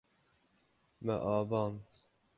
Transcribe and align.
Me 1.05 1.13
avand. 1.35 1.77